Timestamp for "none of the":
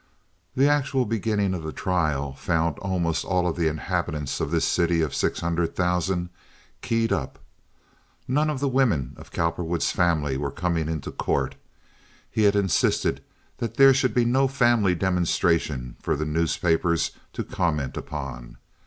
8.27-8.67